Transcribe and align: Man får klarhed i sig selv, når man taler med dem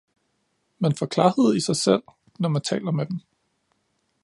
Man 0.79 0.95
får 0.95 1.07
klarhed 1.07 1.55
i 1.57 1.61
sig 1.61 1.75
selv, 1.75 2.01
når 2.39 2.49
man 2.49 2.61
taler 2.61 2.91
med 2.91 3.05
dem 3.05 3.19